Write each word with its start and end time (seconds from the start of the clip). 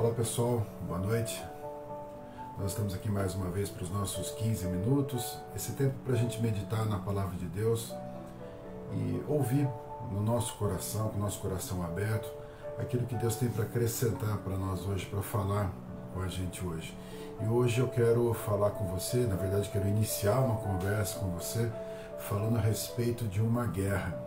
Olá 0.00 0.14
pessoal, 0.14 0.66
boa 0.88 0.98
noite. 0.98 1.44
Nós 2.58 2.70
estamos 2.70 2.94
aqui 2.94 3.10
mais 3.10 3.34
uma 3.34 3.50
vez 3.50 3.68
para 3.68 3.84
os 3.84 3.90
nossos 3.90 4.30
15 4.30 4.66
minutos, 4.68 5.36
esse 5.54 5.72
tempo 5.72 5.94
para 6.06 6.14
a 6.14 6.16
gente 6.16 6.40
meditar 6.40 6.86
na 6.86 6.98
palavra 6.98 7.36
de 7.36 7.44
Deus 7.44 7.94
e 8.94 9.22
ouvir 9.28 9.68
no 10.10 10.22
nosso 10.22 10.54
coração, 10.54 11.10
com 11.10 11.18
o 11.18 11.20
nosso 11.20 11.38
coração 11.40 11.82
aberto, 11.82 12.32
aquilo 12.78 13.04
que 13.04 13.14
Deus 13.14 13.36
tem 13.36 13.50
para 13.50 13.64
acrescentar 13.64 14.38
para 14.38 14.56
nós 14.56 14.86
hoje, 14.86 15.04
para 15.04 15.20
falar 15.20 15.70
com 16.14 16.22
a 16.22 16.28
gente 16.28 16.64
hoje. 16.64 16.96
E 17.38 17.46
hoje 17.46 17.80
eu 17.80 17.88
quero 17.88 18.32
falar 18.32 18.70
com 18.70 18.86
você, 18.86 19.18
na 19.26 19.36
verdade 19.36 19.68
quero 19.68 19.86
iniciar 19.86 20.40
uma 20.40 20.56
conversa 20.56 21.18
com 21.18 21.28
você 21.32 21.70
falando 22.20 22.56
a 22.56 22.60
respeito 22.60 23.26
de 23.26 23.42
uma 23.42 23.66
guerra. 23.66 24.18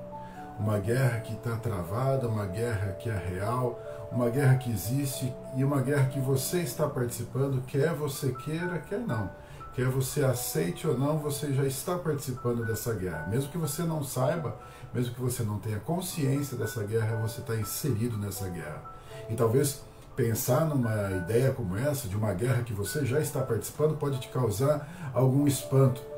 Uma 0.59 0.77
guerra 0.77 1.21
que 1.21 1.33
está 1.33 1.57
travada, 1.57 2.27
uma 2.27 2.45
guerra 2.45 2.91
que 2.91 3.09
é 3.09 3.17
real, 3.17 3.79
uma 4.13 4.29
guerra 4.29 4.55
que 4.55 4.71
existe 4.71 5.33
e 5.55 5.63
uma 5.63 5.81
guerra 5.81 6.05
que 6.05 6.19
você 6.19 6.59
está 6.59 6.87
participando, 6.87 7.63
quer 7.65 7.93
você 7.93 8.31
queira, 8.31 8.79
quer 8.79 8.99
não. 8.99 9.29
Quer 9.73 9.87
você 9.87 10.23
aceite 10.23 10.87
ou 10.87 10.95
não, 10.95 11.17
você 11.17 11.51
já 11.51 11.65
está 11.65 11.97
participando 11.97 12.63
dessa 12.63 12.93
guerra. 12.93 13.25
Mesmo 13.27 13.51
que 13.51 13.57
você 13.57 13.81
não 13.81 14.03
saiba, 14.03 14.55
mesmo 14.93 15.15
que 15.15 15.21
você 15.21 15.41
não 15.41 15.57
tenha 15.57 15.79
consciência 15.79 16.55
dessa 16.55 16.83
guerra, 16.83 17.15
você 17.17 17.41
está 17.41 17.55
inserido 17.55 18.15
nessa 18.17 18.47
guerra. 18.47 18.83
E 19.29 19.35
talvez 19.35 19.81
pensar 20.15 20.65
numa 20.65 21.11
ideia 21.11 21.51
como 21.51 21.75
essa, 21.75 22.07
de 22.07 22.15
uma 22.15 22.33
guerra 22.33 22.61
que 22.61 22.71
você 22.71 23.03
já 23.03 23.19
está 23.19 23.41
participando, 23.41 23.97
pode 23.97 24.19
te 24.19 24.27
causar 24.27 25.11
algum 25.11 25.47
espanto. 25.47 26.12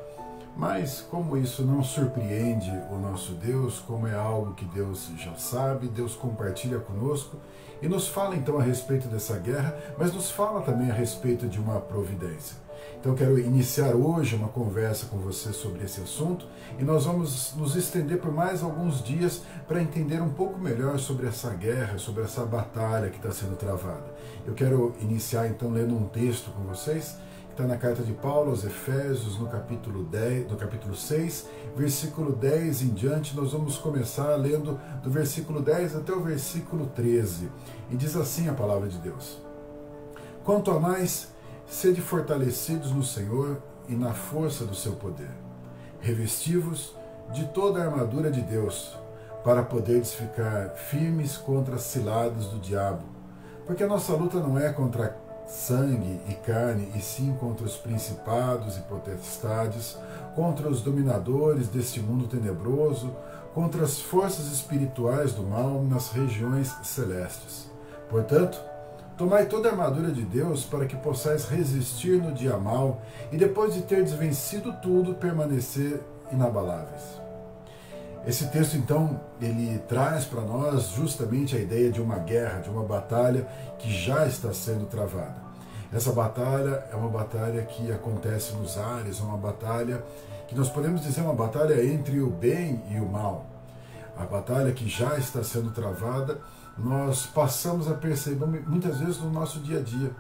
Mas 0.56 1.02
como 1.02 1.38
isso 1.38 1.64
não 1.64 1.84
surpreende 1.84 2.72
o 2.90 2.98
nosso 2.98 3.34
Deus, 3.34 3.80
como 3.80 4.08
é 4.08 4.16
algo 4.16 4.54
que 4.54 4.64
Deus 4.66 5.12
já 5.18 5.36
sabe, 5.36 5.88
Deus 5.88 6.16
compartilha 6.16 6.80
conosco 6.80 7.38
e 7.82 7.90
nos 7.90 8.08
fala 8.08 8.36
então 8.36 8.58
a 8.58 8.64
respeito 8.64 9.08
dessa 9.10 9.38
guerra, 9.38 9.78
mas 9.98 10.14
nos 10.14 10.32
fala 10.32 10.62
também 10.62 10.90
a 10.90 10.94
respeito 10.94 11.46
de 11.48 11.60
uma 11.60 11.82
providência. 11.82 12.56
Então 13.00 13.14
quero 13.14 13.38
iniciar 13.38 13.94
hoje 13.96 14.36
uma 14.36 14.48
conversa 14.48 15.08
com 15.08 15.18
você 15.18 15.52
sobre 15.52 15.84
esse 15.84 16.02
assunto 16.02 16.48
e 16.80 16.84
nós 16.84 17.06
vamos 17.06 17.54
nos 17.56 17.76
estender 17.76 18.20
por 18.20 18.32
mais 18.32 18.64
alguns 18.64 19.04
dias 19.04 19.44
para 19.68 19.82
entender 19.82 20.22
um 20.22 20.32
pouco 20.32 20.58
melhor 20.58 20.98
sobre 20.98 21.28
essa 21.28 21.50
guerra, 21.50 21.98
sobre 21.98 22.24
essa 22.24 22.46
batalha 22.46 23.10
que 23.10 23.18
está 23.18 23.32
sendo 23.32 23.56
travada. 23.58 24.06
Eu 24.48 24.54
quero 24.54 24.96
iniciar 25.02 25.48
então 25.48 25.70
lendo 25.70 25.96
um 25.96 26.08
texto 26.08 26.50
com 26.52 26.64
vocês 26.64 27.18
está 27.56 27.66
na 27.66 27.78
carta 27.78 28.04
de 28.04 28.12
Paulo 28.12 28.50
aos 28.50 28.66
Efésios, 28.66 29.40
no 29.40 29.48
capítulo, 29.48 30.04
10, 30.04 30.52
no 30.52 30.58
capítulo 30.58 30.94
6, 30.94 31.48
versículo 31.74 32.34
10 32.34 32.82
em 32.82 32.90
diante. 32.90 33.34
Nós 33.34 33.54
vamos 33.54 33.78
começar 33.78 34.36
lendo 34.36 34.78
do 35.02 35.10
versículo 35.10 35.62
10 35.62 35.96
até 35.96 36.12
o 36.12 36.20
versículo 36.20 36.88
13. 36.88 37.50
E 37.90 37.96
diz 37.96 38.14
assim 38.18 38.50
a 38.50 38.54
palavra 38.54 38.90
de 38.90 38.98
Deus: 38.98 39.42
Quanto 40.44 40.70
a 40.70 40.82
mais, 40.82 41.30
sede 41.66 42.02
fortalecidos 42.02 42.92
no 42.92 43.04
Senhor 43.04 43.62
e 43.88 43.96
na 43.96 44.14
força 44.14 44.66
do 44.66 44.76
seu 44.76 44.92
poder. 44.92 45.32
Revestivos 46.02 46.94
de 47.32 47.46
toda 47.48 47.80
a 47.80 47.86
armadura 47.86 48.30
de 48.30 48.42
Deus, 48.42 49.00
para 49.46 49.64
poderes 49.64 50.14
ficar 50.14 50.72
firmes 50.72 51.38
contra 51.38 51.76
as 51.76 51.84
ciladas 51.84 52.48
do 52.48 52.60
diabo. 52.60 53.04
Porque 53.66 53.84
a 53.84 53.88
nossa 53.88 54.14
luta 54.14 54.42
não 54.42 54.60
é 54.60 54.74
contra 54.74 55.24
sangue 55.48 56.20
e 56.28 56.34
carne, 56.34 56.92
e 56.96 57.02
sim 57.02 57.36
contra 57.40 57.66
os 57.66 57.76
principados 57.78 58.78
e 58.78 58.82
potestades, 58.82 59.98
contra 60.36 60.68
os 60.70 60.82
dominadores 60.82 61.68
deste 61.68 62.00
mundo 62.00 62.28
tenebroso, 62.28 63.16
contra 63.54 63.84
as 63.84 64.00
forças 64.00 64.52
espirituais 64.52 65.34
do 65.34 65.44
mal 65.44 65.84
nas 65.84 66.12
regiões 66.12 66.76
celestes. 66.84 67.70
Portanto, 68.10 68.60
tomai 69.18 69.46
toda 69.46 69.70
a 69.70 69.72
armadura 69.72 70.12
de 70.12 70.24
Deus 70.24 70.66
para 70.66 70.86
que 70.86 70.96
possais 70.96 71.46
resistir 71.46 72.22
no 72.22 72.34
dia 72.34 72.58
mal 72.58 73.02
e 73.32 73.38
depois 73.38 73.74
de 73.74 73.82
ter 73.82 74.04
vencido 74.06 74.74
tudo, 74.82 75.16
permanecer 75.16 76.02
inabaláveis. 76.32 77.25
Esse 78.28 78.48
texto, 78.48 78.76
então, 78.76 79.20
ele 79.40 79.78
traz 79.88 80.26
para 80.26 80.42
nós 80.42 80.90
justamente 80.90 81.56
a 81.56 81.60
ideia 81.60 81.92
de 81.92 82.02
uma 82.02 82.18
guerra, 82.18 82.60
de 82.60 82.70
uma 82.72 82.84
batalha 82.84 83.48
que 83.78 83.92
já 83.92 84.26
está 84.26 84.52
sendo 84.52 84.88
travada. 84.88 85.36
Essa 85.94 86.12
batalha 86.12 86.84
é 86.92 86.96
uma 86.96 87.10
batalha 87.10 87.62
que 87.64 87.92
acontece 87.92 88.54
nos 88.54 88.80
ares, 88.80 89.20
é 89.20 89.24
uma 89.24 89.38
batalha 89.38 90.04
que 90.48 90.56
nós 90.56 90.70
podemos 90.70 91.02
dizer 91.04 91.22
uma 91.22 91.36
batalha 91.36 91.86
entre 91.86 92.20
o 92.20 92.30
bem 92.32 92.82
e 92.90 93.00
o 93.00 93.06
mal. 93.06 93.46
A 94.18 94.26
batalha 94.26 94.72
que 94.72 94.90
já 94.90 95.18
está 95.18 95.44
sendo 95.44 95.70
travada, 95.72 96.40
nós 96.78 97.28
passamos 97.28 97.88
a 97.88 97.94
perceber 97.94 98.46
muitas 98.46 98.98
vezes 98.98 99.20
no 99.20 99.30
nosso 99.30 99.60
dia 99.60 99.80
a 99.80 99.82
dia, 99.82 100.12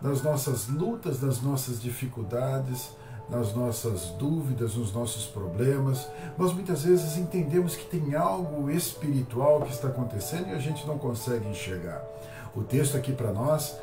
nas 0.00 0.22
nossas 0.22 0.68
lutas, 0.68 1.20
nas 1.20 1.42
nossas 1.42 1.80
dificuldades, 1.80 2.90
nas 3.32 3.54
nossas 3.54 4.10
dúvidas, 4.18 4.74
nos 4.74 4.92
nossos 4.92 5.26
problemas. 5.26 6.06
Nós 6.36 6.52
muitas 6.52 6.84
vezes 6.84 7.16
entendemos 7.16 7.74
que 7.74 7.86
tem 7.86 8.14
algo 8.14 8.70
espiritual 8.70 9.62
que 9.62 9.72
está 9.72 9.88
acontecendo 9.88 10.48
e 10.48 10.52
a 10.52 10.58
gente 10.58 10.86
não 10.86 10.98
consegue 10.98 11.48
enxergar. 11.48 12.04
O 12.54 12.62
texto 12.62 12.96
aqui 12.96 13.12
para 13.12 13.32
nós 13.32 13.74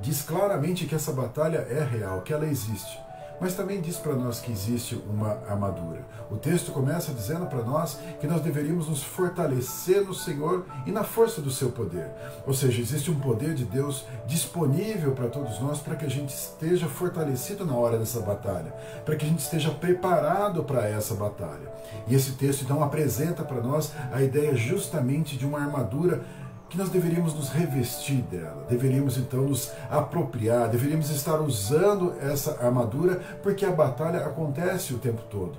diz 0.00 0.22
claramente 0.22 0.86
que 0.86 0.94
essa 0.94 1.12
batalha 1.12 1.58
é 1.70 1.84
real, 1.84 2.20
que 2.22 2.32
ela 2.32 2.46
existe. 2.46 3.05
Mas 3.40 3.54
também 3.54 3.80
diz 3.80 3.96
para 3.96 4.14
nós 4.14 4.40
que 4.40 4.50
existe 4.50 5.00
uma 5.08 5.38
armadura. 5.48 6.00
O 6.30 6.36
texto 6.36 6.72
começa 6.72 7.12
dizendo 7.12 7.46
para 7.46 7.62
nós 7.62 7.98
que 8.20 8.26
nós 8.26 8.40
deveríamos 8.40 8.88
nos 8.88 9.02
fortalecer 9.02 10.04
no 10.04 10.14
Senhor 10.14 10.64
e 10.86 10.90
na 10.90 11.04
força 11.04 11.40
do 11.40 11.50
seu 11.50 11.70
poder. 11.70 12.10
Ou 12.46 12.54
seja, 12.54 12.80
existe 12.80 13.10
um 13.10 13.18
poder 13.20 13.54
de 13.54 13.64
Deus 13.64 14.04
disponível 14.26 15.12
para 15.12 15.28
todos 15.28 15.60
nós 15.60 15.80
para 15.80 15.96
que 15.96 16.04
a 16.04 16.10
gente 16.10 16.30
esteja 16.30 16.88
fortalecido 16.88 17.64
na 17.64 17.74
hora 17.74 17.98
dessa 17.98 18.20
batalha, 18.20 18.72
para 19.04 19.16
que 19.16 19.24
a 19.24 19.28
gente 19.28 19.40
esteja 19.40 19.70
preparado 19.70 20.64
para 20.64 20.88
essa 20.88 21.14
batalha. 21.14 21.72
E 22.08 22.14
esse 22.14 22.32
texto 22.32 22.62
então 22.62 22.82
apresenta 22.82 23.42
para 23.44 23.60
nós 23.60 23.92
a 24.12 24.22
ideia 24.22 24.54
justamente 24.54 25.36
de 25.36 25.46
uma 25.46 25.60
armadura 25.60 26.24
que 26.68 26.76
nós 26.76 26.88
deveríamos 26.88 27.32
nos 27.34 27.48
revestir 27.48 28.22
dela, 28.22 28.66
deveríamos 28.68 29.16
então 29.16 29.42
nos 29.42 29.70
apropriar, 29.90 30.68
deveríamos 30.68 31.10
estar 31.10 31.40
usando 31.40 32.14
essa 32.20 32.64
armadura, 32.64 33.20
porque 33.42 33.64
a 33.64 33.70
batalha 33.70 34.26
acontece 34.26 34.92
o 34.92 34.98
tempo 34.98 35.22
todo. 35.30 35.56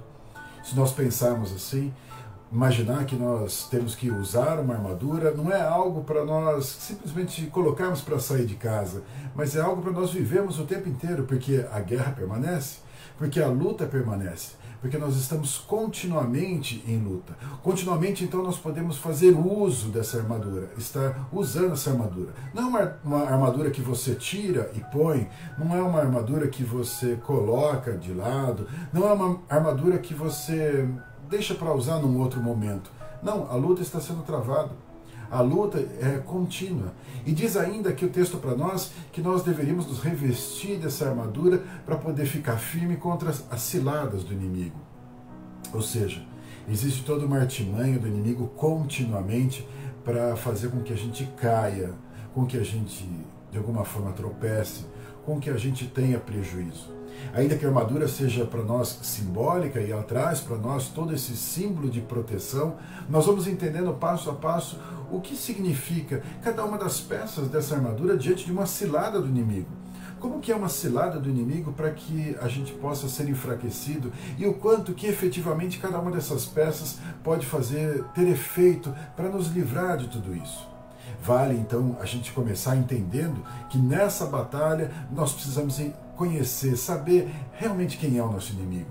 Se 0.63 0.75
nós 0.75 0.91
pensarmos 0.91 1.53
assim, 1.53 1.93
imaginar 2.51 3.05
que 3.05 3.15
nós 3.15 3.67
temos 3.69 3.95
que 3.95 4.11
usar 4.11 4.59
uma 4.59 4.73
armadura 4.73 5.31
não 5.31 5.51
é 5.51 5.61
algo 5.61 6.03
para 6.03 6.25
nós 6.25 6.65
simplesmente 6.65 7.45
colocarmos 7.47 8.01
para 8.01 8.19
sair 8.19 8.45
de 8.45 8.55
casa, 8.55 9.01
mas 9.33 9.55
é 9.55 9.61
algo 9.61 9.81
para 9.81 9.91
nós 9.91 10.11
vivermos 10.11 10.59
o 10.59 10.65
tempo 10.65 10.89
inteiro, 10.89 11.23
porque 11.23 11.65
a 11.71 11.79
guerra 11.79 12.11
permanece, 12.11 12.79
porque 13.17 13.41
a 13.41 13.47
luta 13.47 13.85
permanece 13.85 14.57
porque 14.81 14.97
nós 14.97 15.15
estamos 15.15 15.57
continuamente 15.57 16.83
em 16.87 16.97
luta. 16.97 17.37
Continuamente, 17.63 18.23
então, 18.23 18.43
nós 18.43 18.57
podemos 18.57 18.97
fazer 18.97 19.31
uso 19.31 19.89
dessa 19.89 20.17
armadura, 20.17 20.69
estar 20.77 21.27
usando 21.31 21.73
essa 21.73 21.91
armadura. 21.91 22.33
Não 22.53 22.63
é 22.63 22.67
uma, 22.67 22.97
uma 23.03 23.23
armadura 23.23 23.71
que 23.71 23.81
você 23.81 24.15
tira 24.15 24.71
e 24.75 24.79
põe, 24.79 25.27
não 25.57 25.75
é 25.75 25.81
uma 25.81 25.99
armadura 25.99 26.47
que 26.47 26.63
você 26.63 27.15
coloca 27.15 27.93
de 27.97 28.13
lado, 28.13 28.67
não 28.93 29.07
é 29.07 29.13
uma 29.13 29.39
armadura 29.49 29.97
que 29.97 30.13
você 30.13 30.87
deixa 31.29 31.53
para 31.55 31.73
usar 31.73 31.99
num 31.99 32.19
outro 32.19 32.41
momento. 32.41 32.91
Não, 33.21 33.51
a 33.51 33.55
luta 33.55 33.81
está 33.81 33.99
sendo 33.99 34.21
travada. 34.23 34.69
A 35.29 35.41
luta 35.41 35.79
é 36.01 36.19
contínua. 36.25 36.93
E 37.25 37.31
diz 37.31 37.57
ainda 37.57 37.91
que 37.91 38.05
o 38.05 38.09
texto 38.09 38.37
para 38.37 38.55
nós 38.55 38.91
que 39.11 39.21
nós 39.21 39.43
deveríamos 39.43 39.87
nos 39.87 39.99
revestir 39.99 40.77
dessa 40.77 41.09
armadura 41.09 41.63
para 41.85 41.97
poder 41.97 42.25
ficar 42.25 42.57
firme 42.57 42.95
contra 42.95 43.29
as 43.29 43.61
ciladas 43.61 44.23
do 44.23 44.33
inimigo. 44.33 44.79
Ou 45.73 45.81
seja, 45.81 46.25
existe 46.69 47.03
todo 47.03 47.25
uma 47.25 47.39
artimanha 47.39 47.99
do 47.99 48.07
inimigo 48.07 48.47
continuamente 48.55 49.67
para 50.03 50.35
fazer 50.35 50.69
com 50.69 50.81
que 50.81 50.93
a 50.93 50.97
gente 50.97 51.25
caia, 51.35 51.93
com 52.33 52.45
que 52.45 52.57
a 52.57 52.63
gente 52.63 53.05
de 53.51 53.57
alguma 53.57 53.83
forma 53.83 54.11
tropece, 54.11 54.85
com 55.25 55.39
que 55.39 55.49
a 55.49 55.57
gente 55.57 55.87
tenha 55.87 56.19
prejuízo. 56.19 56.96
Ainda 57.33 57.55
que 57.55 57.65
a 57.65 57.69
armadura 57.69 58.07
seja 58.07 58.45
para 58.45 58.63
nós 58.63 58.99
simbólica 59.01 59.79
e 59.79 59.91
ela 59.91 60.03
traz 60.03 60.39
para 60.39 60.57
nós 60.57 60.87
todo 60.89 61.13
esse 61.13 61.35
símbolo 61.35 61.89
de 61.89 62.01
proteção, 62.01 62.75
nós 63.09 63.25
vamos 63.25 63.47
entendendo 63.47 63.93
passo 63.93 64.29
a 64.29 64.33
passo 64.33 64.79
o 65.11 65.19
que 65.19 65.35
significa 65.35 66.21
cada 66.41 66.63
uma 66.65 66.77
das 66.77 66.99
peças 66.99 67.47
dessa 67.47 67.75
armadura 67.75 68.17
diante 68.17 68.45
de 68.45 68.51
uma 68.51 68.65
cilada 68.65 69.21
do 69.21 69.27
inimigo. 69.27 69.69
Como 70.19 70.39
que 70.39 70.51
é 70.51 70.55
uma 70.55 70.69
cilada 70.69 71.19
do 71.19 71.29
inimigo 71.29 71.71
para 71.73 71.91
que 71.91 72.35
a 72.41 72.47
gente 72.47 72.73
possa 72.73 73.07
ser 73.07 73.29
enfraquecido 73.29 74.11
e 74.37 74.47
o 74.47 74.53
quanto 74.55 74.93
que 74.93 75.05
efetivamente 75.05 75.77
cada 75.77 75.99
uma 75.99 76.09
dessas 76.09 76.45
peças 76.45 76.97
pode 77.23 77.45
fazer 77.45 78.03
ter 78.15 78.27
efeito 78.27 78.93
para 79.15 79.29
nos 79.29 79.47
livrar 79.49 79.97
de 79.97 80.07
tudo 80.07 80.35
isso. 80.35 80.67
Vale 81.21 81.55
então 81.55 81.97
a 81.99 82.05
gente 82.05 82.31
começar 82.31 82.75
entendendo 82.75 83.43
que 83.69 83.77
nessa 83.77 84.25
batalha 84.25 84.91
nós 85.11 85.33
precisamos 85.33 85.79
conhecer, 86.17 86.75
saber 86.75 87.29
realmente 87.53 87.97
quem 87.97 88.17
é 88.17 88.23
o 88.23 88.31
nosso 88.31 88.51
inimigo. 88.53 88.89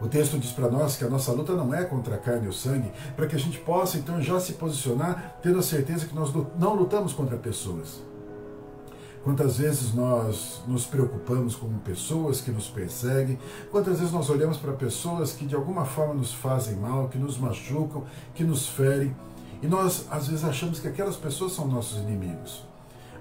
O 0.00 0.06
texto 0.06 0.38
diz 0.38 0.52
para 0.52 0.70
nós 0.70 0.96
que 0.96 1.04
a 1.04 1.08
nossa 1.08 1.32
luta 1.32 1.54
não 1.54 1.74
é 1.74 1.84
contra 1.84 2.14
a 2.14 2.18
carne 2.18 2.46
ou 2.46 2.52
sangue, 2.52 2.92
para 3.16 3.26
que 3.26 3.34
a 3.34 3.38
gente 3.38 3.58
possa 3.58 3.98
então 3.98 4.22
já 4.22 4.38
se 4.38 4.52
posicionar, 4.52 5.38
tendo 5.42 5.58
a 5.58 5.62
certeza 5.62 6.06
que 6.06 6.14
nós 6.14 6.32
não 6.56 6.74
lutamos 6.74 7.12
contra 7.12 7.36
pessoas. 7.36 8.00
Quantas 9.24 9.58
vezes 9.58 9.92
nós 9.92 10.62
nos 10.68 10.86
preocupamos 10.86 11.56
com 11.56 11.68
pessoas 11.78 12.40
que 12.40 12.52
nos 12.52 12.68
perseguem, 12.68 13.38
quantas 13.72 13.98
vezes 13.98 14.12
nós 14.12 14.30
olhamos 14.30 14.56
para 14.56 14.72
pessoas 14.72 15.32
que 15.32 15.44
de 15.44 15.56
alguma 15.56 15.84
forma 15.84 16.14
nos 16.14 16.32
fazem 16.32 16.76
mal, 16.76 17.08
que 17.08 17.18
nos 17.18 17.36
machucam, 17.36 18.04
que 18.34 18.44
nos 18.44 18.68
ferem, 18.68 19.14
e 19.60 19.66
nós 19.66 20.06
às 20.10 20.28
vezes 20.28 20.44
achamos 20.44 20.78
que 20.78 20.86
aquelas 20.86 21.16
pessoas 21.16 21.52
são 21.52 21.66
nossos 21.66 21.98
inimigos. 21.98 22.67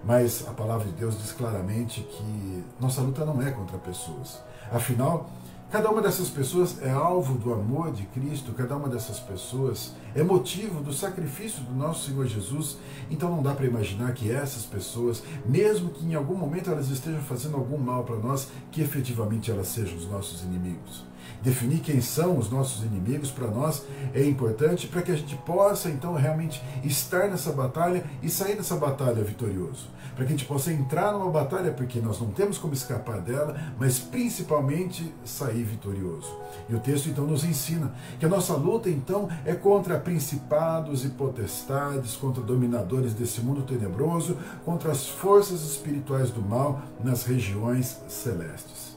Mas 0.08 0.48
a 0.48 0.52
palavra 0.52 0.88
de 0.88 0.94
Deus 0.94 1.18
diz 1.22 1.34
claramente 1.34 2.02
que 2.02 2.64
nossa 2.80 3.02
luta 3.02 3.26
não 3.26 3.42
é 3.42 3.52
contra 3.52 3.78
pessoas. 3.78 4.42
Afinal, 4.72 5.30
Cada 5.70 5.92
uma 5.92 6.02
dessas 6.02 6.30
pessoas 6.30 6.82
é 6.82 6.90
alvo 6.90 7.38
do 7.38 7.54
amor 7.54 7.92
de 7.92 8.04
Cristo, 8.06 8.54
cada 8.54 8.78
uma 8.78 8.88
dessas 8.88 9.20
pessoas 9.20 9.94
é 10.16 10.24
motivo 10.24 10.82
do 10.82 10.94
sacrifício 10.94 11.62
do 11.62 11.76
nosso 11.76 12.10
Senhor 12.10 12.26
Jesus. 12.26 12.78
Então 13.12 13.30
não 13.30 13.44
dá 13.44 13.54
para 13.54 13.66
imaginar 13.66 14.14
que 14.14 14.32
essas 14.32 14.66
pessoas, 14.66 15.22
mesmo 15.46 15.90
que 15.90 16.06
em 16.06 16.16
algum 16.16 16.36
momento 16.36 16.72
elas 16.72 16.88
estejam 16.88 17.20
fazendo 17.20 17.58
algum 17.58 17.78
mal 17.78 18.06
para 18.06 18.16
nós, 18.16 18.48
que 18.72 18.82
efetivamente 18.82 19.52
elas 19.52 19.68
sejam 19.68 19.98
os 19.98 20.10
nossos 20.10 20.42
inimigos. 20.42 21.07
Definir 21.42 21.80
quem 21.80 22.02
são 22.02 22.38
os 22.38 22.50
nossos 22.50 22.84
inimigos 22.84 23.32
para 23.32 23.48
nós 23.48 23.84
é 24.14 24.24
importante 24.24 24.88
para 24.88 25.02
que 25.02 25.12
a 25.12 25.16
gente 25.16 25.36
possa 25.38 25.90
então 25.90 26.14
realmente 26.14 26.62
estar 26.84 27.30
nessa 27.30 27.52
batalha 27.52 28.04
e 28.22 28.30
sair 28.30 28.56
dessa 28.56 28.76
batalha 28.76 29.24
vitorioso. 29.24 29.88
Para 30.16 30.26
que 30.26 30.34
a 30.34 30.36
gente 30.36 30.48
possa 30.48 30.74
entrar 30.74 31.14
numa 31.14 31.30
batalha 31.30 31.72
porque 31.72 32.00
nós 32.00 32.20
não 32.20 32.32
temos 32.32 32.58
como 32.58 32.74
escapar 32.74 33.22
dela, 33.22 33.56
mas 33.80 34.00
principalmente 34.00 35.14
sair 35.24 35.64
vitorioso. 35.64 36.36
E 36.68 36.76
o 36.76 36.80
texto 36.80 37.08
então 37.08 37.26
nos 37.26 37.44
ensina 37.44 37.94
que 38.20 38.26
a 38.26 38.30
nossa 38.30 38.54
luta 38.56 38.90
então 38.90 39.30
é 39.46 39.54
contra 39.54 40.00
principados 40.00 41.06
e 41.06 41.10
potestades, 41.10 42.16
contra 42.16 42.42
dominadores 42.44 43.14
desse 43.14 43.42
mundo 43.42 43.62
tenebroso, 43.62 44.38
contra 44.66 44.92
as 44.92 45.08
forças 45.08 45.62
espirituais 45.62 46.32
do 46.32 46.42
mal 46.42 46.82
nas 47.04 47.24
regiões 47.24 48.02
celestes. 48.08 48.97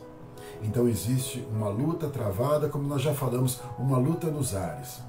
Então 0.62 0.88
existe 0.88 1.46
uma 1.50 1.68
luta 1.68 2.08
travada, 2.08 2.68
como 2.68 2.86
nós 2.86 3.02
já 3.02 3.14
falamos, 3.14 3.60
uma 3.78 3.98
luta 3.98 4.28
nos 4.28 4.54
ares. 4.54 5.00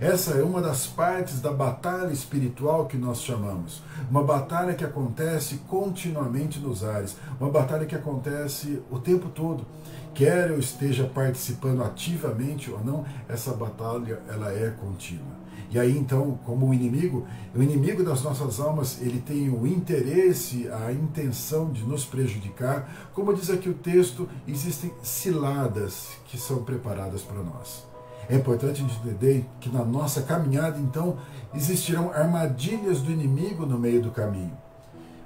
Essa 0.00 0.32
é 0.38 0.42
uma 0.42 0.62
das 0.62 0.86
partes 0.86 1.42
da 1.42 1.52
batalha 1.52 2.10
espiritual 2.10 2.86
que 2.86 2.96
nós 2.96 3.20
chamamos. 3.20 3.82
Uma 4.10 4.24
batalha 4.24 4.72
que 4.72 4.84
acontece 4.84 5.58
continuamente 5.68 6.58
nos 6.58 6.82
ares. 6.82 7.18
Uma 7.38 7.50
batalha 7.50 7.84
que 7.84 7.94
acontece 7.94 8.82
o 8.90 8.98
tempo 8.98 9.28
todo. 9.28 9.66
Quer 10.14 10.48
eu 10.50 10.58
esteja 10.58 11.04
participando 11.04 11.82
ativamente 11.82 12.70
ou 12.70 12.82
não, 12.82 13.04
essa 13.28 13.52
batalha 13.52 14.20
ela 14.26 14.50
é 14.52 14.70
contínua. 14.70 15.39
E 15.70 15.78
aí 15.78 15.96
então, 15.96 16.38
como 16.44 16.68
o 16.68 16.74
inimigo, 16.74 17.26
o 17.54 17.62
inimigo 17.62 18.02
das 18.02 18.22
nossas 18.22 18.58
almas, 18.58 19.00
ele 19.00 19.20
tem 19.20 19.48
o 19.48 19.64
interesse, 19.66 20.68
a 20.68 20.92
intenção 20.92 21.70
de 21.70 21.84
nos 21.84 22.04
prejudicar. 22.04 23.10
Como 23.14 23.32
diz 23.32 23.48
aqui 23.50 23.68
o 23.68 23.74
texto, 23.74 24.28
existem 24.48 24.92
ciladas 25.00 26.08
que 26.26 26.36
são 26.36 26.64
preparadas 26.64 27.22
para 27.22 27.40
nós. 27.40 27.88
É 28.28 28.34
importante 28.34 28.82
entender 28.82 29.44
que 29.60 29.68
na 29.68 29.84
nossa 29.84 30.22
caminhada, 30.22 30.78
então, 30.78 31.18
existirão 31.54 32.12
armadilhas 32.12 33.00
do 33.00 33.10
inimigo 33.12 33.64
no 33.64 33.78
meio 33.78 34.02
do 34.02 34.10
caminho. 34.10 34.56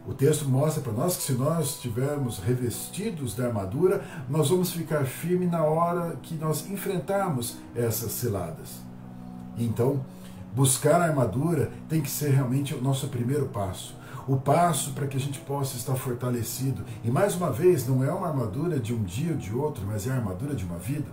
O 0.07 0.13
texto 0.13 0.47
mostra 0.47 0.83
para 0.83 0.93
nós 0.93 1.17
que 1.17 1.23
se 1.23 1.33
nós 1.33 1.77
estivermos 1.77 2.39
revestidos 2.39 3.35
da 3.35 3.47
armadura, 3.47 4.05
nós 4.29 4.51
vamos 4.51 4.71
ficar 4.71 5.07
firmes 5.07 5.51
na 5.51 5.65
hora 5.65 6.17
que 6.23 6.35
nós 6.35 6.69
enfrentarmos 6.69 7.57
essas 7.75 8.13
ciladas. 8.13 8.83
Então, 9.57 10.05
Buscar 10.55 11.01
a 11.01 11.07
armadura 11.07 11.73
tem 11.89 12.01
que 12.01 12.09
ser 12.09 12.31
realmente 12.31 12.75
o 12.75 12.81
nosso 12.81 13.09
primeiro 13.09 13.47
passo. 13.47 13.97
O 14.29 14.37
passo 14.37 14.93
para 14.93 15.09
que 15.09 15.17
a 15.17 15.21
gente 15.21 15.41
possa 15.41 15.77
estar 15.77 15.97
fortalecido. 15.97 16.85
E 17.03 17.11
mais 17.11 17.35
uma 17.35 17.51
vez, 17.51 17.89
não 17.89 18.05
é 18.05 18.13
uma 18.13 18.29
armadura 18.29 18.79
de 18.79 18.95
um 18.95 19.03
dia 19.03 19.33
ou 19.33 19.37
de 19.37 19.53
outro, 19.53 19.85
mas 19.85 20.07
é 20.07 20.13
a 20.13 20.15
armadura 20.15 20.55
de 20.55 20.65
uma 20.65 20.79
vida. 20.79 21.07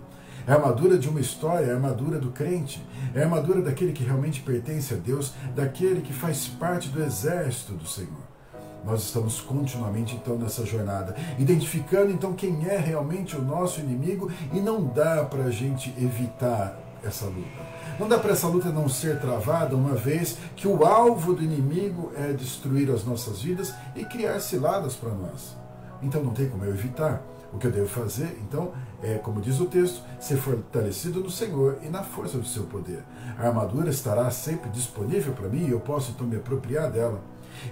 É 0.46 0.52
a 0.52 0.54
armadura 0.54 0.96
de 0.96 1.08
uma 1.08 1.20
história, 1.20 1.66
é 1.66 1.72
a 1.72 1.74
armadura 1.74 2.20
do 2.20 2.30
crente, 2.30 2.80
é 3.14 3.20
a 3.20 3.24
armadura 3.24 3.60
daquele 3.60 3.92
que 3.92 4.04
realmente 4.04 4.40
pertence 4.42 4.94
a 4.94 4.96
Deus, 4.96 5.34
daquele 5.56 6.02
que 6.02 6.12
faz 6.12 6.46
parte 6.46 6.88
do 6.88 7.02
exército 7.02 7.72
do 7.74 7.86
Senhor. 7.86 8.32
Nós 8.84 9.02
estamos 9.02 9.40
continuamente 9.40 10.14
então 10.14 10.36
nessa 10.36 10.64
jornada, 10.64 11.16
identificando 11.36 12.12
então 12.12 12.32
quem 12.32 12.64
é 12.68 12.76
realmente 12.76 13.36
o 13.36 13.42
nosso 13.42 13.80
inimigo 13.80 14.30
e 14.52 14.60
não 14.60 14.84
dá 14.84 15.24
para 15.24 15.44
a 15.44 15.50
gente 15.50 15.92
evitar 15.98 16.78
essa 17.02 17.26
luta. 17.26 17.72
Não 17.98 18.08
dá 18.08 18.18
para 18.18 18.32
essa 18.32 18.48
luta 18.48 18.70
não 18.70 18.88
ser 18.88 19.20
travada, 19.20 19.76
uma 19.76 19.94
vez 19.94 20.38
que 20.56 20.66
o 20.66 20.84
alvo 20.84 21.34
do 21.34 21.42
inimigo 21.42 22.12
é 22.16 22.32
destruir 22.32 22.90
as 22.90 23.04
nossas 23.04 23.42
vidas 23.42 23.74
e 23.94 24.04
criar 24.04 24.40
ciladas 24.40 24.94
para 24.94 25.10
nós. 25.10 25.56
Então 26.02 26.22
não 26.22 26.32
tem 26.32 26.48
como 26.48 26.64
eu 26.64 26.70
evitar. 26.70 27.22
O 27.52 27.58
que 27.58 27.66
eu 27.66 27.70
devo 27.70 27.86
fazer, 27.86 28.38
então, 28.40 28.72
é, 29.02 29.18
como 29.18 29.38
diz 29.38 29.60
o 29.60 29.66
texto, 29.66 30.02
ser 30.18 30.38
fortalecido 30.38 31.20
no 31.20 31.30
Senhor 31.30 31.78
e 31.82 31.88
na 31.90 32.02
força 32.02 32.38
do 32.38 32.46
seu 32.46 32.62
poder. 32.62 33.04
A 33.38 33.46
armadura 33.46 33.90
estará 33.90 34.30
sempre 34.30 34.70
disponível 34.70 35.34
para 35.34 35.50
mim 35.50 35.66
e 35.66 35.70
eu 35.70 35.78
posso 35.78 36.12
então 36.12 36.26
me 36.26 36.36
apropriar 36.36 36.90
dela. 36.90 37.20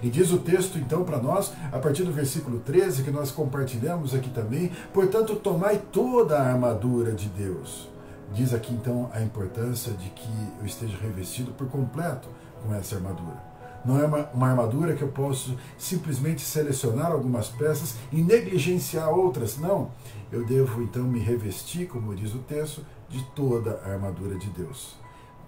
E 0.03 0.07
diz 0.07 0.31
o 0.31 0.37
texto, 0.37 0.77
então, 0.77 1.03
para 1.03 1.17
nós, 1.17 1.51
a 1.71 1.79
partir 1.79 2.03
do 2.03 2.11
versículo 2.11 2.59
13, 2.59 3.01
que 3.01 3.09
nós 3.09 3.31
compartilhamos 3.31 4.13
aqui 4.13 4.29
também: 4.29 4.71
portanto, 4.93 5.35
tomai 5.35 5.81
toda 5.91 6.37
a 6.37 6.51
armadura 6.51 7.13
de 7.13 7.27
Deus 7.29 7.90
Diz 8.33 8.53
aqui 8.53 8.73
então 8.73 9.09
a 9.13 9.21
importância 9.21 9.91
de 9.93 10.09
que 10.09 10.29
eu 10.59 10.65
esteja 10.65 10.97
revestido 10.97 11.51
por 11.51 11.67
completo 11.67 12.29
com 12.63 12.73
essa 12.73 12.95
armadura. 12.95 13.51
Não 13.83 13.99
é 13.99 14.05
uma, 14.05 14.29
uma, 14.33 14.47
armadura 14.47 14.93
que 14.93 15.01
eu 15.01 15.07
posso 15.07 15.57
simplesmente 15.77 16.41
selecionar 16.41 17.11
algumas 17.11 17.49
peças 17.49 17.95
e 18.11 18.21
negligenciar 18.21 19.09
outras. 19.09 19.57
Não. 19.57 19.91
Eu 20.31 20.45
devo 20.45 20.81
então 20.83 21.03
me 21.03 21.19
revestir, 21.19 21.87
como 21.87 22.15
diz 22.15 22.33
o 22.33 22.39
texto, 22.39 22.85
de 23.09 23.23
toda 23.35 23.81
a 23.83 23.91
armadura 23.91 24.37
de 24.37 24.49
Deus. 24.51 24.95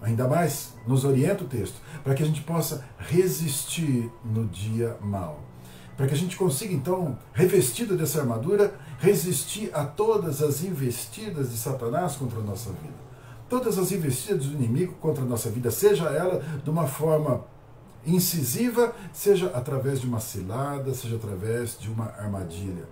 Ainda 0.02 0.28
mais 0.28 0.74
nos 0.86 1.04
orienta 1.04 1.44
o 1.44 1.46
texto, 1.46 1.80
para 2.02 2.14
que 2.14 2.22
a 2.22 2.26
gente 2.26 2.42
possa 2.42 2.84
resistir 2.98 4.10
no 4.24 4.46
dia 4.46 4.96
mal 5.00 5.53
para 5.96 6.06
que 6.06 6.14
a 6.14 6.16
gente 6.16 6.36
consiga, 6.36 6.74
então, 6.74 7.16
revestido 7.32 7.96
dessa 7.96 8.20
armadura, 8.20 8.74
resistir 8.98 9.70
a 9.72 9.84
todas 9.84 10.42
as 10.42 10.62
investidas 10.64 11.50
de 11.50 11.56
Satanás 11.56 12.16
contra 12.16 12.40
a 12.40 12.42
nossa 12.42 12.70
vida. 12.70 13.04
Todas 13.48 13.78
as 13.78 13.92
investidas 13.92 14.46
do 14.46 14.54
inimigo 14.54 14.94
contra 14.94 15.22
a 15.22 15.26
nossa 15.26 15.50
vida, 15.50 15.70
seja 15.70 16.04
ela 16.06 16.42
de 16.62 16.70
uma 16.70 16.86
forma 16.86 17.44
incisiva, 18.06 18.94
seja 19.12 19.46
através 19.54 20.00
de 20.00 20.06
uma 20.06 20.20
cilada, 20.20 20.92
seja 20.94 21.16
através 21.16 21.78
de 21.78 21.88
uma 21.88 22.06
armadilha. 22.06 22.84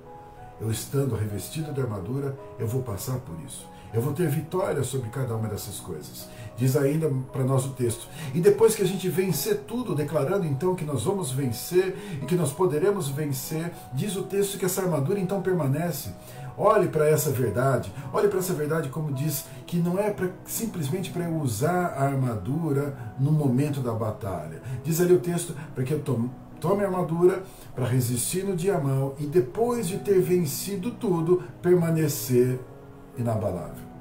Eu 0.61 0.71
estando 0.71 1.17
revestido 1.17 1.73
de 1.73 1.81
armadura, 1.81 2.39
eu 2.59 2.67
vou 2.67 2.83
passar 2.83 3.19
por 3.19 3.35
isso. 3.45 3.67
Eu 3.93 4.01
vou 4.01 4.15
ter 4.15 4.27
vitória 4.29 4.83
sobre 4.83 5.11
cada 5.11 5.35
uma 5.37 5.49
dessas 5.49 5.79
coisas. 5.79 6.27
Diz 6.57 6.77
ainda 6.77 7.11
para 7.31 7.45
nós 7.45 7.67
o 7.67 7.71
texto. 7.71 8.09
E 8.35 8.41
depois 8.41 8.75
que 8.75 8.83
a 8.83 8.87
gente 8.87 9.07
vencer 9.09 9.65
tudo, 9.67 9.95
declarando 9.95 10.47
então 10.47 10.75
que 10.75 10.85
nós 10.85 11.05
vamos 11.05 11.31
vencer 11.31 11.97
e 12.23 12.25
que 12.25 12.35
nós 12.35 12.53
poderemos 12.53 13.11
vencer, 13.11 13.71
diz 13.93 14.17
o 14.17 14.23
texto 14.23 14.59
que 14.59 14.65
essa 14.65 14.81
armadura 14.81 15.21
então 15.21 15.43
permanece. 15.43 16.11
Olhe 16.57 16.89
para 16.89 17.09
essa 17.09 17.31
verdade, 17.31 17.93
olhe 18.13 18.29
para 18.29 18.39
essa 18.39 18.53
verdade 18.53 18.91
como 18.91 19.13
diz 19.13 19.47
que 19.67 19.79
não 19.79 19.99
é 19.99 20.11
pra, 20.11 20.29
simplesmente 20.45 21.11
para 21.11 21.25
eu 21.25 21.35
usar 21.37 21.95
a 21.97 22.05
armadura 22.05 22.97
no 23.19 23.33
momento 23.33 23.81
da 23.81 23.93
batalha. 23.93 24.63
Diz 24.85 25.01
ali 25.01 25.15
o 25.15 25.21
texto 25.21 25.55
para 25.75 25.85
que 25.85 25.93
eu 25.93 26.01
tome, 26.01 26.31
tome 26.61 26.83
a 26.83 26.87
armadura 26.87 27.43
para 27.75 27.87
resistir 27.87 28.45
no 28.45 28.55
dia 28.55 28.79
mal 28.79 29.17
e 29.19 29.27
depois 29.27 29.89
de 29.89 29.99
ter 29.99 30.21
vencido 30.21 30.91
tudo, 30.91 31.43
permanecer 31.63 32.61
inabalável. 33.17 33.93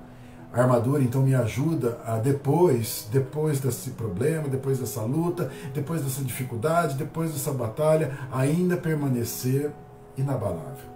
A 0.54 0.62
armadura 0.62 1.02
então 1.02 1.22
me 1.22 1.34
ajuda 1.34 1.98
a 2.06 2.18
depois, 2.18 3.08
depois 3.10 3.62
desse 3.62 3.92
problema, 3.92 4.50
depois 4.50 4.80
dessa 4.80 5.02
luta, 5.02 5.50
depois 5.74 6.02
dessa 6.02 6.22
dificuldade, 6.24 6.96
depois 6.96 7.32
dessa 7.32 7.54
batalha, 7.54 8.12
ainda 8.32 8.76
permanecer 8.76 9.72
inabalável. 10.18 10.92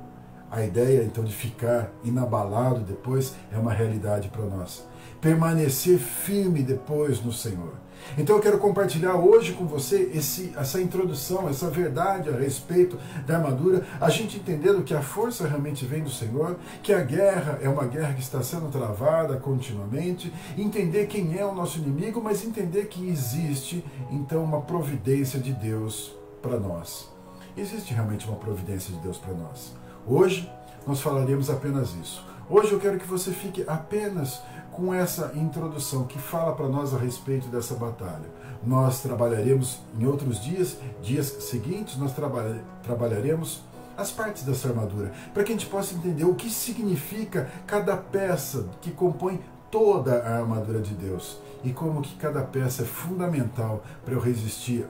A 0.51 0.63
ideia 0.63 1.03
então 1.03 1.23
de 1.23 1.33
ficar 1.33 1.89
inabalado 2.03 2.81
depois 2.81 3.33
é 3.51 3.57
uma 3.57 3.73
realidade 3.73 4.27
para 4.29 4.45
nós. 4.45 4.85
Permanecer 5.21 5.97
firme 5.99 6.61
depois 6.61 7.23
no 7.23 7.31
Senhor. 7.31 7.73
Então 8.17 8.35
eu 8.35 8.41
quero 8.41 8.57
compartilhar 8.57 9.15
hoje 9.15 9.53
com 9.53 9.65
você 9.65 10.11
esse, 10.13 10.53
essa 10.55 10.81
introdução, 10.81 11.49
essa 11.49 11.69
verdade 11.69 12.29
a 12.29 12.33
respeito 12.33 12.97
da 13.25 13.37
armadura, 13.37 13.85
a 13.99 14.09
gente 14.09 14.37
entendendo 14.37 14.83
que 14.83 14.93
a 14.93 15.01
força 15.01 15.47
realmente 15.47 15.85
vem 15.85 16.03
do 16.03 16.09
Senhor, 16.09 16.57
que 16.81 16.93
a 16.93 17.01
guerra 17.01 17.59
é 17.61 17.67
uma 17.69 17.85
guerra 17.85 18.13
que 18.13 18.21
está 18.21 18.41
sendo 18.41 18.69
travada 18.69 19.37
continuamente, 19.37 20.31
entender 20.57 21.07
quem 21.07 21.37
é 21.37 21.45
o 21.45 21.53
nosso 21.53 21.79
inimigo, 21.79 22.21
mas 22.21 22.45
entender 22.45 22.85
que 22.85 23.07
existe 23.09 23.83
então 24.11 24.43
uma 24.43 24.61
providência 24.61 25.39
de 25.39 25.53
Deus 25.53 26.15
para 26.41 26.59
nós. 26.59 27.09
Existe 27.57 27.93
realmente 27.93 28.27
uma 28.27 28.37
providência 28.37 28.93
de 28.93 28.99
Deus 28.99 29.17
para 29.17 29.33
nós. 29.33 29.73
Hoje 30.05 30.51
nós 30.85 31.01
falaremos 31.01 31.49
apenas 31.49 31.93
isso. 31.95 32.23
Hoje 32.47 32.71
eu 32.71 32.79
quero 32.79 32.99
que 32.99 33.07
você 33.07 33.31
fique 33.31 33.63
apenas 33.67 34.41
com 34.75 34.93
essa 34.93 35.31
introdução 35.35 36.03
que 36.03 36.19
fala 36.19 36.53
para 36.53 36.67
nós 36.67 36.93
a 36.93 36.97
respeito 36.97 37.47
dessa 37.47 37.75
batalha. 37.75 38.25
Nós 38.61 39.01
trabalharemos 39.01 39.79
em 39.97 40.05
outros 40.05 40.43
dias, 40.43 40.77
dias 41.01 41.27
seguintes, 41.27 41.95
nós 41.97 42.13
trabalha, 42.13 42.61
trabalharemos 42.83 43.61
as 43.97 44.11
partes 44.11 44.43
dessa 44.43 44.67
armadura, 44.67 45.13
para 45.33 45.43
que 45.43 45.53
a 45.53 45.55
gente 45.55 45.67
possa 45.67 45.95
entender 45.95 46.25
o 46.25 46.35
que 46.35 46.49
significa 46.49 47.49
cada 47.65 47.95
peça 47.95 48.65
que 48.81 48.91
compõe 48.91 49.39
toda 49.71 50.21
a 50.23 50.39
armadura 50.39 50.81
de 50.81 50.93
Deus 50.93 51.37
e 51.63 51.71
como 51.71 52.01
que 52.01 52.15
cada 52.15 52.41
peça 52.41 52.81
é 52.81 52.85
fundamental 52.85 53.81
para 54.03 54.13
eu 54.13 54.19
resistir 54.19 54.85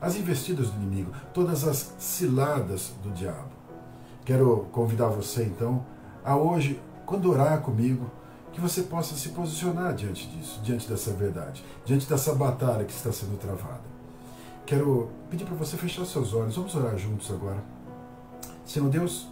às 0.00 0.16
investidas 0.16 0.70
do 0.70 0.76
inimigo, 0.76 1.12
todas 1.34 1.64
as 1.64 1.94
ciladas 1.98 2.94
do 3.02 3.10
diabo. 3.10 3.50
Quero 4.24 4.66
convidar 4.72 5.08
você 5.08 5.44
então 5.44 5.84
a 6.24 6.36
hoje, 6.36 6.80
quando 7.04 7.30
orar 7.30 7.60
comigo, 7.60 8.10
que 8.56 8.62
você 8.62 8.84
possa 8.84 9.14
se 9.14 9.28
posicionar 9.28 9.94
diante 9.94 10.26
disso, 10.28 10.58
diante 10.62 10.88
dessa 10.88 11.12
verdade, 11.12 11.62
diante 11.84 12.08
dessa 12.08 12.34
batalha 12.34 12.86
que 12.86 12.92
está 12.92 13.12
sendo 13.12 13.38
travada. 13.38 13.82
Quero 14.64 15.10
pedir 15.30 15.44
para 15.44 15.54
você 15.54 15.76
fechar 15.76 16.06
seus 16.06 16.32
olhos, 16.32 16.56
vamos 16.56 16.74
orar 16.74 16.96
juntos 16.96 17.30
agora. 17.30 17.62
Senhor 18.64 18.88
Deus, 18.88 19.28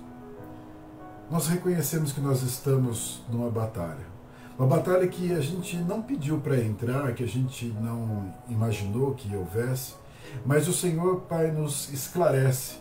nós 1.30 1.46
reconhecemos 1.46 2.12
que 2.12 2.20
nós 2.20 2.42
estamos 2.42 3.22
numa 3.30 3.48
batalha. 3.48 4.12
Uma 4.58 4.68
batalha 4.68 5.08
que 5.08 5.32
a 5.32 5.40
gente 5.40 5.74
não 5.78 6.02
pediu 6.02 6.38
para 6.38 6.60
entrar, 6.60 7.14
que 7.14 7.24
a 7.24 7.26
gente 7.26 7.68
não 7.80 8.30
imaginou 8.46 9.14
que 9.14 9.34
houvesse, 9.34 9.94
mas 10.44 10.68
o 10.68 10.72
Senhor, 10.74 11.22
Pai, 11.22 11.50
nos 11.50 11.90
esclarece 11.90 12.74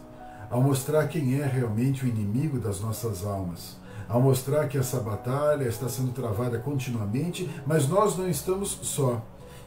ao 0.50 0.62
mostrar 0.62 1.08
quem 1.08 1.40
é 1.40 1.46
realmente 1.46 2.04
o 2.04 2.08
inimigo 2.08 2.60
das 2.60 2.82
nossas 2.82 3.26
almas, 3.26 3.78
ao 4.08 4.22
mostrar 4.22 4.68
que 4.68 4.78
essa 4.78 5.00
batalha 5.00 5.68
está 5.68 5.88
sendo 5.90 6.12
travada 6.12 6.60
continuamente, 6.60 7.50
mas 7.66 7.88
nós 7.88 8.18
não 8.18 8.30
estamos 8.30 8.78
só 8.82 9.22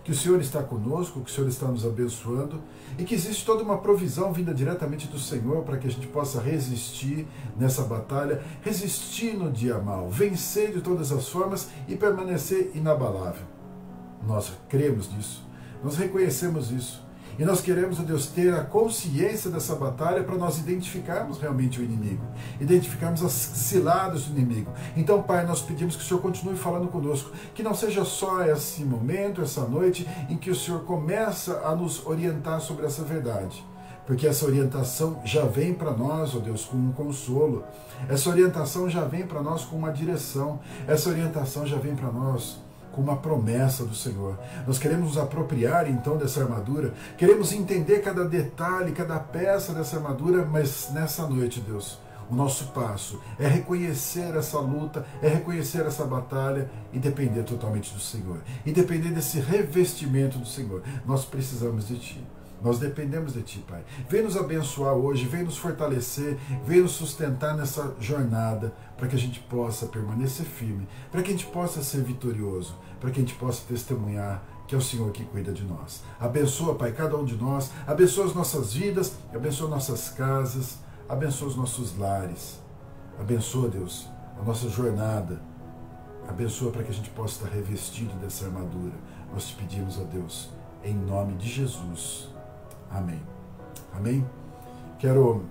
que 0.06 0.12
o 0.12 0.14
Senhor 0.14 0.40
está 0.40 0.62
conosco, 0.62 1.20
que 1.20 1.28
o 1.28 1.34
Senhor 1.34 1.48
está 1.48 1.66
nos 1.66 1.84
abençoando 1.84 2.62
e 2.96 3.02
que 3.02 3.12
existe 3.12 3.44
toda 3.44 3.64
uma 3.64 3.78
provisão 3.78 4.32
vinda 4.32 4.54
diretamente 4.54 5.08
do 5.08 5.18
Senhor 5.18 5.64
para 5.64 5.78
que 5.78 5.88
a 5.88 5.90
gente 5.90 6.06
possa 6.06 6.40
resistir 6.40 7.26
nessa 7.58 7.82
batalha, 7.82 8.40
resistir 8.62 9.36
no 9.36 9.50
dia 9.50 9.80
mal, 9.80 10.08
vencer 10.08 10.72
de 10.72 10.80
todas 10.80 11.10
as 11.10 11.28
formas 11.28 11.70
e 11.88 11.96
permanecer 11.96 12.70
inabalável. 12.72 13.42
Nós 14.24 14.52
cremos 14.68 15.12
nisso, 15.12 15.44
nós 15.82 15.96
reconhecemos 15.96 16.70
isso. 16.70 17.05
E 17.38 17.44
nós 17.44 17.60
queremos, 17.60 18.00
ó 18.00 18.02
Deus, 18.02 18.26
ter 18.26 18.52
a 18.54 18.64
consciência 18.64 19.50
dessa 19.50 19.74
batalha 19.74 20.24
para 20.24 20.36
nós 20.36 20.58
identificarmos 20.58 21.38
realmente 21.38 21.80
o 21.80 21.84
inimigo, 21.84 22.24
identificarmos 22.60 23.22
as 23.22 23.32
ciladas 23.32 24.24
do 24.24 24.38
inimigo. 24.38 24.72
Então, 24.96 25.22
Pai, 25.22 25.44
nós 25.44 25.60
pedimos 25.60 25.96
que 25.96 26.02
o 26.02 26.06
Senhor 26.06 26.20
continue 26.20 26.56
falando 26.56 26.88
conosco, 26.88 27.30
que 27.54 27.62
não 27.62 27.74
seja 27.74 28.04
só 28.04 28.42
esse 28.44 28.84
momento, 28.84 29.42
essa 29.42 29.62
noite, 29.62 30.08
em 30.30 30.36
que 30.36 30.50
o 30.50 30.54
Senhor 30.54 30.84
começa 30.84 31.60
a 31.64 31.74
nos 31.74 32.06
orientar 32.06 32.60
sobre 32.60 32.86
essa 32.86 33.02
verdade 33.02 33.64
porque 34.06 34.24
essa 34.24 34.46
orientação 34.46 35.20
já 35.24 35.44
vem 35.44 35.74
para 35.74 35.90
nós, 35.90 36.34
ó 36.34 36.38
Deus, 36.38 36.64
com 36.64 36.76
um 36.76 36.92
consolo. 36.92 37.64
Essa 38.08 38.30
orientação 38.30 38.88
já 38.88 39.04
vem 39.04 39.26
para 39.26 39.42
nós 39.42 39.64
com 39.64 39.76
uma 39.76 39.90
direção. 39.90 40.60
Essa 40.86 41.10
orientação 41.10 41.66
já 41.66 41.76
vem 41.76 41.96
para 41.96 42.12
nós 42.12 42.60
com 42.96 43.02
uma 43.02 43.16
promessa 43.16 43.84
do 43.84 43.94
Senhor. 43.94 44.38
Nós 44.66 44.78
queremos 44.78 45.08
nos 45.08 45.18
apropriar 45.18 45.88
então 45.88 46.16
dessa 46.16 46.42
armadura, 46.42 46.94
queremos 47.18 47.52
entender 47.52 48.00
cada 48.00 48.24
detalhe, 48.24 48.92
cada 48.92 49.20
peça 49.20 49.74
dessa 49.74 49.96
armadura, 49.96 50.46
mas 50.46 50.88
nessa 50.92 51.26
noite, 51.28 51.60
Deus, 51.60 51.98
o 52.30 52.34
nosso 52.34 52.68
passo 52.68 53.20
é 53.38 53.46
reconhecer 53.46 54.34
essa 54.34 54.58
luta, 54.58 55.04
é 55.22 55.28
reconhecer 55.28 55.84
essa 55.84 56.04
batalha 56.04 56.70
e 56.90 56.98
depender 56.98 57.42
totalmente 57.42 57.92
do 57.92 58.00
Senhor. 58.00 58.38
E 58.64 58.72
depender 58.72 59.10
desse 59.10 59.38
revestimento 59.38 60.38
do 60.38 60.46
Senhor. 60.46 60.82
Nós 61.04 61.24
precisamos 61.24 61.86
de 61.86 61.98
Ti. 61.98 62.26
Nós 62.62 62.78
dependemos 62.78 63.34
de 63.34 63.42
Ti, 63.42 63.64
Pai. 63.68 63.84
Vem 64.08 64.22
nos 64.22 64.36
abençoar 64.36 64.94
hoje, 64.94 65.26
vem 65.26 65.44
nos 65.44 65.56
fortalecer, 65.56 66.36
vem 66.64 66.80
nos 66.80 66.92
sustentar 66.92 67.56
nessa 67.56 67.94
jornada, 68.00 68.72
para 68.96 69.08
que 69.08 69.16
a 69.16 69.18
gente 69.18 69.40
possa 69.40 69.86
permanecer 69.86 70.46
firme, 70.46 70.88
para 71.10 71.22
que 71.22 71.28
a 71.28 71.32
gente 71.32 71.46
possa 71.46 71.82
ser 71.82 72.02
vitorioso, 72.02 72.76
para 73.00 73.10
que 73.10 73.20
a 73.20 73.22
gente 73.22 73.34
possa 73.34 73.62
testemunhar 73.68 74.42
que 74.66 74.74
é 74.74 74.78
o 74.78 74.82
Senhor 74.82 75.10
que 75.12 75.24
cuida 75.24 75.52
de 75.52 75.64
nós. 75.64 76.02
Abençoa, 76.18 76.74
Pai, 76.74 76.92
cada 76.92 77.16
um 77.16 77.24
de 77.24 77.36
nós, 77.36 77.70
abençoa 77.86 78.26
as 78.26 78.34
nossas 78.34 78.72
vidas, 78.74 79.16
abençoa 79.32 79.68
nossas 79.68 80.10
casas, 80.10 80.78
abençoa 81.08 81.48
os 81.48 81.56
nossos 81.56 81.96
lares. 81.96 82.60
Abençoa, 83.18 83.68
Deus, 83.68 84.08
a 84.38 84.44
nossa 84.44 84.68
jornada. 84.68 85.40
Abençoa 86.28 86.72
para 86.72 86.82
que 86.82 86.90
a 86.90 86.94
gente 86.94 87.10
possa 87.10 87.44
estar 87.44 87.54
revestido 87.54 88.14
dessa 88.16 88.46
armadura. 88.46 88.94
Nós 89.32 89.46
te 89.46 89.54
pedimos, 89.54 89.98
a 90.00 90.04
Deus, 90.04 90.50
em 90.84 90.94
nome 90.94 91.34
de 91.34 91.48
Jesus. 91.48 92.35
Amém. 92.90 93.20
Amém? 93.94 94.26
Quero 94.98 95.44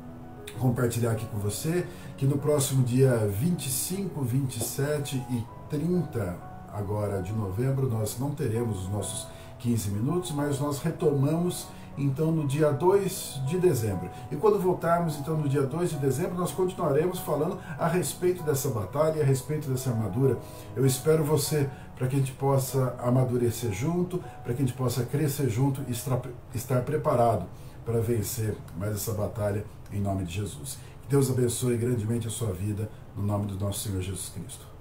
compartilhar 0.60 1.12
aqui 1.12 1.26
com 1.26 1.38
você 1.38 1.86
que 2.18 2.26
no 2.26 2.38
próximo 2.38 2.84
dia 2.84 3.28
25, 3.28 4.22
27 4.22 5.16
e 5.30 5.46
30 5.70 6.38
agora 6.72 7.22
de 7.22 7.34
novembro 7.34 7.90
nós 7.90 8.18
não 8.20 8.32
teremos 8.32 8.84
os 8.84 8.90
nossos 8.90 9.28
15 9.60 9.90
minutos, 9.92 10.32
mas 10.32 10.60
nós 10.60 10.80
retomamos 10.80 11.68
então 11.98 12.32
no 12.32 12.48
dia 12.48 12.72
2 12.72 13.42
de 13.46 13.58
dezembro. 13.58 14.10
E 14.32 14.36
quando 14.36 14.60
voltarmos 14.60 15.18
então 15.18 15.38
no 15.38 15.48
dia 15.48 15.64
2 15.64 15.92
de 15.92 15.98
dezembro, 15.98 16.36
nós 16.36 16.52
continuaremos 16.52 17.20
falando 17.20 17.58
a 17.78 17.88
respeito 17.88 18.44
dessa 18.44 18.70
batalha, 18.70 19.22
a 19.22 19.26
respeito 19.26 19.70
dessa 19.70 19.90
armadura. 19.90 20.38
Eu 20.76 20.86
espero 20.86 21.24
você 21.24 21.70
para 21.96 22.08
que 22.08 22.16
a 22.16 22.20
gente 22.20 22.34
possa 22.34 22.96
amadurecer 23.00 23.72
junto, 23.72 24.22
para 24.44 24.54
que 24.54 24.62
a 24.62 24.66
gente 24.66 24.76
possa 24.76 25.04
crescer 25.04 25.50
junto 25.50 25.82
e 25.88 25.92
estar 26.58 26.82
preparado 26.82 27.46
para 27.86 28.00
vencer 28.02 28.56
mais 28.78 28.94
essa 28.94 29.14
batalha 29.14 29.64
em 29.92 30.02
nome 30.02 30.26
de 30.26 30.34
Jesus. 30.34 30.78
Que 31.04 31.10
Deus 31.10 31.30
abençoe 31.30 31.78
grandemente 31.78 32.28
a 32.28 32.32
sua 32.32 32.52
vida, 32.52 32.90
no 33.16 33.24
nome 33.24 33.46
do 33.46 33.58
nosso 33.64 33.88
Senhor 33.88 34.02
Jesus 34.02 34.30
Cristo. 34.30 34.75